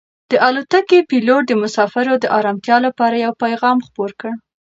د 0.31 0.33
الوتکې 0.47 0.99
پېلوټ 1.09 1.43
د 1.47 1.51
مسافرو 1.63 2.13
د 2.19 2.25
ارامتیا 2.39 2.77
لپاره 2.87 3.15
یو 3.25 3.33
پیغام 3.43 3.77
خپور 3.87 4.11
کړ. 4.19 4.31